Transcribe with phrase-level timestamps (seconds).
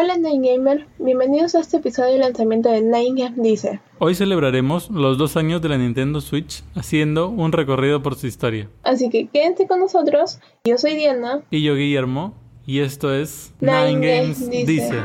[0.00, 3.80] Hola Nine Gamer, bienvenidos a este episodio de lanzamiento de Nine Game Dice.
[3.98, 8.68] Hoy celebraremos los dos años de la Nintendo Switch haciendo un recorrido por su historia.
[8.84, 11.40] Así que quédense con nosotros, yo soy Diana.
[11.50, 12.34] Y yo Guillermo,
[12.64, 15.02] y esto es Nine Games Dice.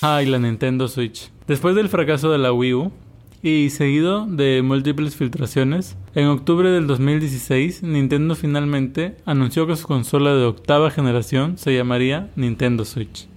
[0.00, 1.32] Ay, la Nintendo Switch.
[1.48, 2.92] Después del fracaso de la Wii U,
[3.44, 10.34] y seguido de múltiples filtraciones, en octubre del 2016 Nintendo finalmente anunció que su consola
[10.34, 13.28] de octava generación se llamaría Nintendo Switch.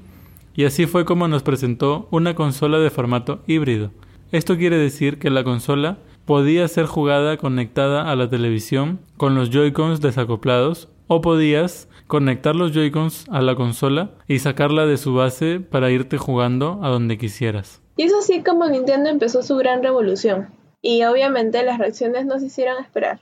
[0.55, 3.91] Y así fue como nos presentó una consola de formato híbrido.
[4.31, 9.49] Esto quiere decir que la consola podía ser jugada conectada a la televisión con los
[9.49, 15.59] Joy-Cons desacoplados o podías conectar los Joy-Cons a la consola y sacarla de su base
[15.59, 17.81] para irte jugando a donde quisieras.
[17.97, 20.49] Y es así como Nintendo empezó su gran revolución.
[20.81, 23.19] Y obviamente las reacciones no se hicieron esperar.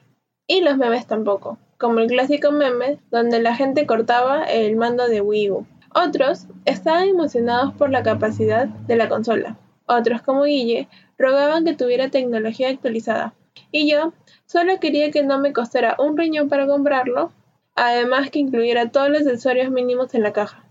[0.48, 5.22] Y los memes tampoco, como el clásico meme donde la gente cortaba el mando de
[5.22, 5.66] Wii U.
[5.94, 9.58] Otros estaban emocionados por la capacidad de la consola.
[9.86, 13.34] Otros, como Guille, rogaban que tuviera tecnología actualizada.
[13.72, 14.12] Y yo
[14.46, 17.32] solo quería que no me costara un riñón para comprarlo,
[17.76, 20.66] además que incluyera todos los accesorios mínimos en la caja.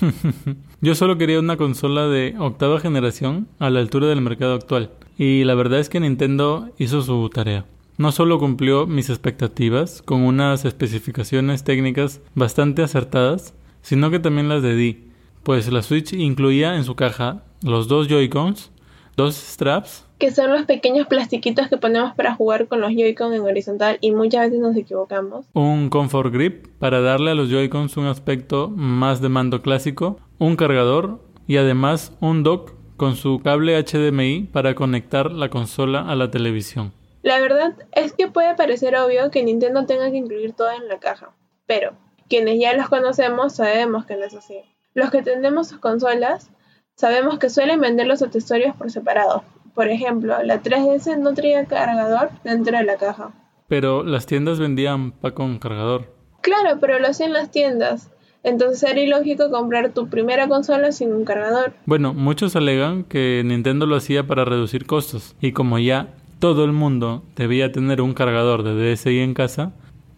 [0.82, 4.90] Yo solo quería una consola de octava generación a la altura del mercado actual.
[5.18, 7.66] Y la verdad es que Nintendo hizo su tarea.
[7.98, 14.62] No solo cumplió mis expectativas con unas especificaciones técnicas bastante acertadas, sino que también las
[14.62, 15.10] de Di,
[15.42, 18.70] pues la Switch incluía en su caja los dos Joy-Cons,
[19.18, 23.40] dos straps, que son los pequeños plastiquitos que ponemos para jugar con los Joy-Con en
[23.40, 25.46] horizontal y muchas veces nos equivocamos.
[25.54, 30.56] Un Comfort Grip para darle a los Joy-Cons un aspecto más de mando clásico, un
[30.56, 36.30] cargador y además un dock con su cable HDMI para conectar la consola a la
[36.30, 36.92] televisión.
[37.22, 40.98] La verdad es que puede parecer obvio que Nintendo tenga que incluir todo en la
[40.98, 41.30] caja,
[41.66, 41.94] pero
[42.28, 44.60] quienes ya los conocemos sabemos que no es así.
[44.92, 46.50] Los que tenemos sus consolas
[46.94, 49.44] sabemos que suelen vender los accesorios por separado,
[49.80, 53.30] por ejemplo, la 3DS no traía cargador dentro de la caja.
[53.66, 56.14] Pero las tiendas vendían pa con cargador.
[56.42, 58.10] Claro, pero lo hacían las tiendas.
[58.42, 61.72] Entonces era ilógico comprar tu primera consola sin un cargador.
[61.86, 65.34] Bueno, muchos alegan que Nintendo lo hacía para reducir costos.
[65.40, 66.08] Y como ya
[66.40, 69.72] todo el mundo debía tener un cargador de DSi en casa,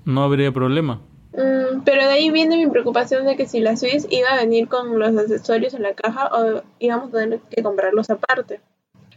[0.04, 1.02] no habría problema.
[1.34, 4.66] Mm, pero de ahí viene mi preocupación de que si la Switch iba a venir
[4.66, 8.58] con los accesorios en la caja o íbamos a tener que comprarlos aparte.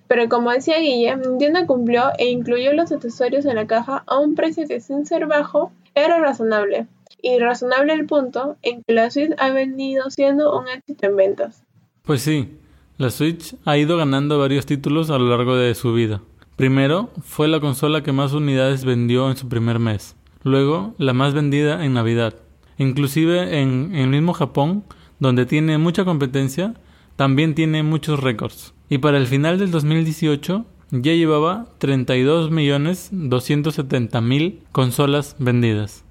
[0.07, 4.35] Pero como decía Guille, Nintendo cumplió e incluyó los accesorios en la caja a un
[4.35, 6.87] precio que sin ser bajo era razonable.
[7.21, 11.63] Y razonable el punto en que la Switch ha venido siendo un éxito en ventas.
[12.03, 12.49] Pues sí,
[12.97, 16.21] la Switch ha ido ganando varios títulos a lo largo de su vida.
[16.55, 20.15] Primero, fue la consola que más unidades vendió en su primer mes.
[20.43, 22.35] Luego, la más vendida en Navidad.
[22.77, 24.83] Inclusive en, en el mismo Japón,
[25.19, 26.75] donde tiene mucha competencia,
[27.15, 36.03] también tiene muchos récords y para el final del 2018 ya llevaba 32.270.000 consolas vendidas.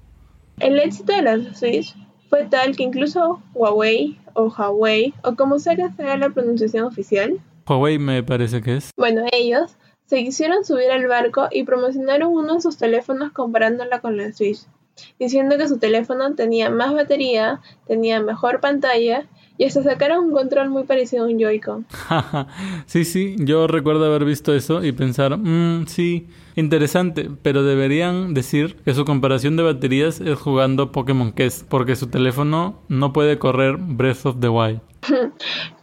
[0.59, 1.95] El éxito de la Switch
[2.29, 7.39] fue tal que incluso Huawei o Huawei o como sea que sea la pronunciación oficial.
[7.67, 8.91] Huawei me parece que es.
[8.97, 14.17] Bueno, ellos se quisieron subir al barco y promocionaron uno de sus teléfonos comparándola con
[14.17, 14.65] la Switch,
[15.19, 19.25] diciendo que su teléfono tenía más batería, tenía mejor pantalla
[19.57, 21.85] y hasta sacaron un control muy parecido a un Joy-Con.
[22.85, 28.75] sí, sí, yo recuerdo haber visto eso y pensar, mmm, sí, interesante, pero deberían decir
[28.83, 33.77] que su comparación de baterías es jugando Pokémon Quest, porque su teléfono no puede correr
[33.77, 34.81] Breath of the Wild.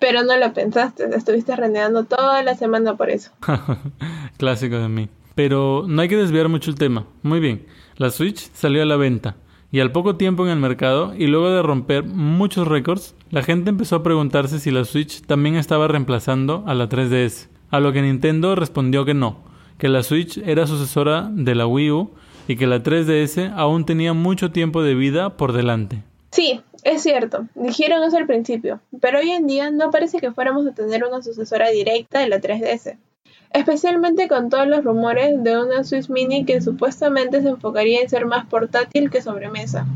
[0.00, 3.30] pero no lo pensaste, estuviste renegando toda la semana por eso.
[4.36, 5.08] Clásico de mí.
[5.34, 7.06] Pero no hay que desviar mucho el tema.
[7.22, 7.66] Muy bien,
[7.96, 9.36] la Switch salió a la venta
[9.72, 13.70] y al poco tiempo en el mercado y luego de romper muchos récords, la gente
[13.70, 18.02] empezó a preguntarse si la Switch también estaba reemplazando a la 3DS, a lo que
[18.02, 19.38] Nintendo respondió que no,
[19.78, 22.10] que la Switch era sucesora de la Wii U
[22.48, 26.02] y que la 3DS aún tenía mucho tiempo de vida por delante.
[26.32, 30.66] Sí, es cierto, dijeron eso al principio, pero hoy en día no parece que fuéramos
[30.66, 32.98] a tener una sucesora directa de la 3DS
[33.54, 38.26] especialmente con todos los rumores de una Switch Mini que supuestamente se enfocaría en ser
[38.26, 39.86] más portátil que sobremesa.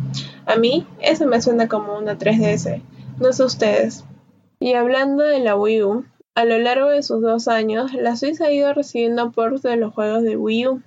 [0.46, 2.82] A mí, eso me suena como una 3DS,
[3.18, 4.04] no sé ustedes.
[4.60, 6.04] Y hablando de la Wii U,
[6.34, 9.92] a lo largo de sus dos años, la Switch ha ido recibiendo ports de los
[9.94, 10.82] juegos de Wii U,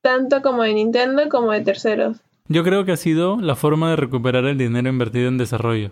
[0.00, 2.18] tanto como de Nintendo como de terceros.
[2.48, 5.90] Yo creo que ha sido la forma de recuperar el dinero invertido en desarrollo,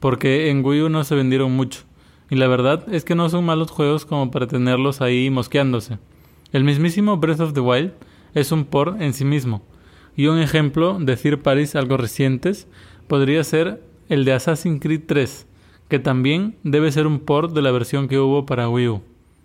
[0.00, 1.84] porque en Wii U no se vendieron mucho
[2.30, 5.98] y la verdad es que no son malos juegos como para tenerlos ahí mosqueándose.
[6.52, 7.92] El mismísimo Breath of the Wild
[8.34, 9.62] es un por en sí mismo,
[10.16, 12.66] y un ejemplo de parties algo recientes
[13.06, 15.46] podría ser el de Assassin's Creed 3,
[15.88, 19.02] que también debe ser un port de la versión que hubo para Wii U.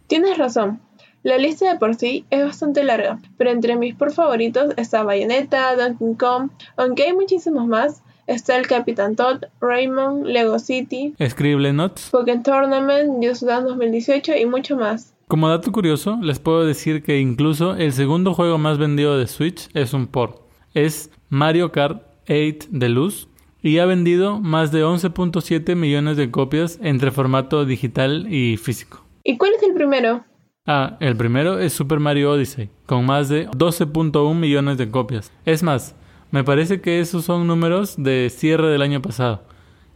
[0.08, 0.80] Tienes razón.
[1.24, 5.76] La lista de por sí es bastante larga, pero entre mis por favoritos está Bayonetta,
[5.76, 8.02] Donkey Kong, aunque hay muchísimos más.
[8.32, 12.08] Está el Capitán Todd, Raymond, Lego City, Scribble Notes.
[12.12, 15.14] Pokémon Tournament, Dance 2018 y mucho más.
[15.28, 19.68] Como dato curioso, les puedo decir que incluso el segundo juego más vendido de Switch
[19.74, 20.44] es un port.
[20.74, 23.28] Es Mario Kart 8 Deluxe
[23.62, 29.04] y ha vendido más de 11.7 millones de copias entre formato digital y físico.
[29.26, 30.24] ¿Y cuál es el primero?
[30.66, 35.34] Ah, el primero es Super Mario Odyssey, con más de 12.1 millones de copias.
[35.44, 35.96] Es más,
[36.32, 39.44] me parece que esos son números de cierre del año pasado,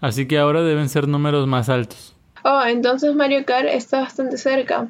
[0.01, 2.15] así que ahora deben ser números más altos.
[2.43, 4.89] Oh, entonces Mario Kart está bastante cerca.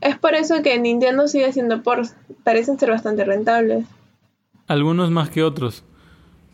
[0.00, 3.86] Es por eso que Nintendo sigue haciendo ports, parecen ser bastante rentables.
[4.68, 5.84] Algunos más que otros,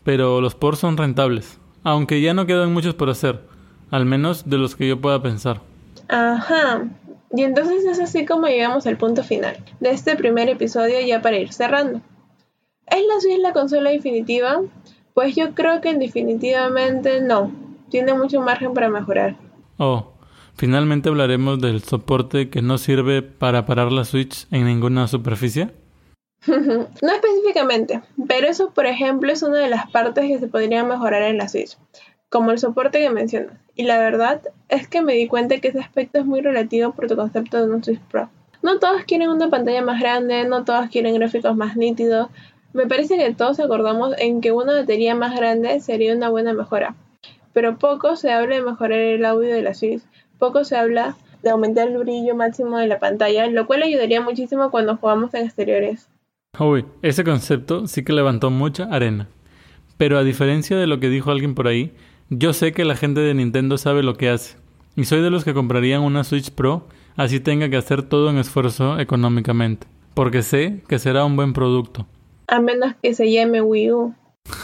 [0.03, 3.41] pero los ports son rentables, aunque ya no quedan muchos por hacer,
[3.91, 5.61] al menos de los que yo pueda pensar.
[6.07, 6.87] Ajá,
[7.31, 11.37] y entonces es así como llegamos al punto final de este primer episodio ya para
[11.37, 12.01] ir cerrando.
[12.91, 14.61] ¿Es la Switch la consola definitiva?
[15.13, 17.51] Pues yo creo que definitivamente no.
[17.89, 19.35] Tiene mucho margen para mejorar.
[19.77, 20.13] Oh,
[20.55, 25.71] finalmente hablaremos del soporte que no sirve para parar la Switch en ninguna superficie.
[26.47, 31.23] no específicamente, pero eso por ejemplo es una de las partes que se podrían mejorar
[31.23, 31.77] en la Switch
[32.29, 33.57] como el soporte que mencionas.
[33.75, 37.07] Y la verdad es que me di cuenta que ese aspecto es muy relativo por
[37.07, 38.29] tu concepto de un Switch Pro.
[38.61, 42.29] No todos quieren una pantalla más grande, no todos quieren gráficos más nítidos.
[42.73, 46.95] Me parece que todos acordamos en que una batería más grande sería una buena mejora.
[47.53, 50.03] Pero poco se habla de mejorar el audio de la Switch,
[50.37, 54.71] poco se habla de aumentar el brillo máximo de la pantalla, lo cual ayudaría muchísimo
[54.71, 56.09] cuando jugamos en exteriores.
[56.59, 59.27] Uy, ese concepto sí que levantó mucha arena.
[59.97, 61.93] Pero a diferencia de lo que dijo alguien por ahí,
[62.29, 64.57] yo sé que la gente de Nintendo sabe lo que hace,
[64.95, 68.37] y soy de los que comprarían una Switch Pro así tenga que hacer todo en
[68.37, 72.07] esfuerzo económicamente, porque sé que será un buen producto.
[72.49, 74.15] A menos que se llame Wii U.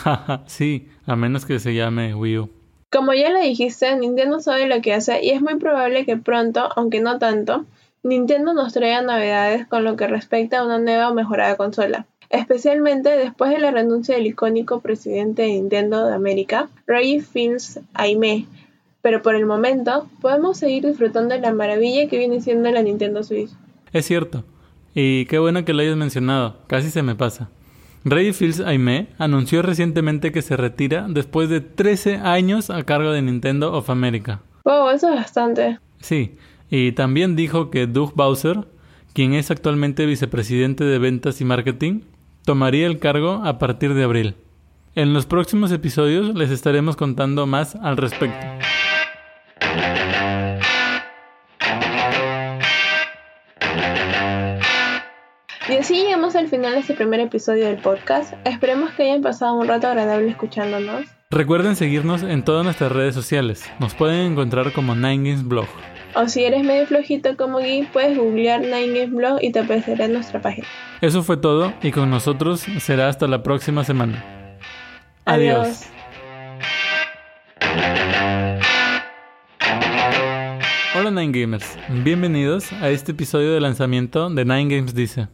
[0.48, 2.50] sí, a menos que se llame Wii U.
[2.92, 6.70] Como ya lo dijiste, Nintendo sabe lo que hace y es muy probable que pronto,
[6.76, 7.66] aunque no tanto,
[8.04, 13.10] Nintendo nos traiga novedades con lo que respecta a una nueva o mejorada consola especialmente
[13.10, 18.46] después de la renuncia del icónico presidente de Nintendo de América, Ray Fields Aime.
[19.02, 23.24] Pero por el momento, podemos seguir disfrutando de la maravilla que viene siendo la Nintendo
[23.24, 23.52] Switch.
[23.94, 24.44] Es cierto.
[24.94, 26.58] Y qué bueno que lo hayas mencionado.
[26.68, 27.50] Casi se me pasa.
[28.07, 33.24] Ray Fields Aime anunció recientemente que se retira después de 13 años a cargo de
[33.24, 34.42] Nintendo of America.
[34.63, 35.80] Wow, eso es bastante.
[36.00, 36.36] Sí,
[36.69, 38.68] y también dijo que Doug Bowser,
[39.13, 42.02] quien es actualmente vicepresidente de ventas y marketing,
[42.44, 44.36] tomaría el cargo a partir de abril.
[44.94, 48.55] En los próximos episodios les estaremos contando más al respecto.
[55.75, 58.33] Y así llegamos al final de este primer episodio del podcast.
[58.45, 61.04] Esperemos que hayan pasado un rato agradable escuchándonos.
[61.30, 63.69] Recuerden seguirnos en todas nuestras redes sociales.
[63.77, 65.68] Nos pueden encontrar como Nine Games Blog.
[66.13, 70.06] O si eres medio flojito como Gui, puedes googlear Nine Games Blog y te aparecerá
[70.06, 70.66] en nuestra página.
[71.01, 74.24] Eso fue todo y con nosotros será hasta la próxima semana.
[75.25, 75.88] Adiós.
[80.98, 85.27] Hola Nine Gamers, bienvenidos a este episodio de lanzamiento de Nine Games Dice.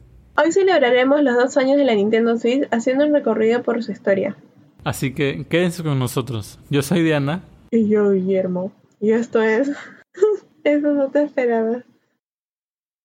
[0.43, 4.36] Hoy celebraremos los dos años de la Nintendo Switch haciendo un recorrido por su historia.
[4.83, 6.57] Así que quédense con nosotros.
[6.71, 7.43] Yo soy Diana.
[7.69, 8.71] Y yo Guillermo.
[9.00, 9.71] Y esto es...
[10.63, 11.83] Eso no te esperaba.